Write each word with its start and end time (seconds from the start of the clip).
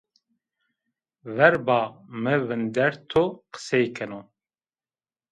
Verba 1.39 1.75
mi 2.23 2.33
vindeto 2.45 3.23
qisey 3.59 3.85
keno 3.99 4.19